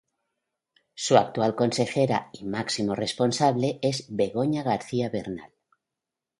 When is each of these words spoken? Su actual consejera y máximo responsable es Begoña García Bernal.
Su 0.95 1.15
actual 1.15 1.55
consejera 1.55 2.31
y 2.33 2.45
máximo 2.45 2.95
responsable 2.95 3.77
es 3.83 4.07
Begoña 4.09 4.63
García 4.63 5.11
Bernal. 5.11 5.51